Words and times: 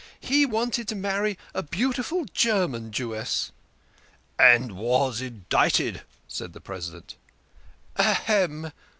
"He 0.33 0.47
wanted 0.47 0.87
to 0.87 0.95
marry 0.95 1.37
a 1.53 1.61
beautiful 1.61 2.25
German 2.25 2.91
Jewess."" 2.91 3.51
And 4.39 4.71
was 4.71 5.21
interdicted," 5.21 6.01
said 6.27 6.53
the 6.53 6.59
President. 6.59 7.17
"Hem!" 7.97 8.71